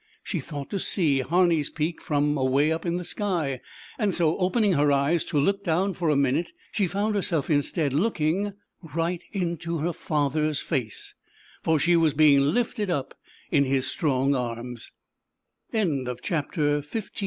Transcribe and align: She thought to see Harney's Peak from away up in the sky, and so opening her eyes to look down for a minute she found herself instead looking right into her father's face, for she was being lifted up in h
She 0.23 0.39
thought 0.39 0.71
to 0.71 0.79
see 0.79 1.19
Harney's 1.19 1.69
Peak 1.69 2.01
from 2.01 2.35
away 2.35 2.71
up 2.71 2.87
in 2.87 2.97
the 2.97 3.03
sky, 3.03 3.61
and 3.99 4.15
so 4.15 4.35
opening 4.39 4.73
her 4.73 4.91
eyes 4.91 5.23
to 5.25 5.37
look 5.37 5.63
down 5.63 5.93
for 5.93 6.09
a 6.09 6.15
minute 6.15 6.53
she 6.71 6.87
found 6.87 7.13
herself 7.13 7.51
instead 7.51 7.93
looking 7.93 8.53
right 8.95 9.21
into 9.31 9.77
her 9.77 9.93
father's 9.93 10.59
face, 10.59 11.13
for 11.61 11.77
she 11.77 11.95
was 11.95 12.15
being 12.15 12.39
lifted 12.43 12.89
up 12.89 13.13
in 13.51 13.63
h 13.67 14.03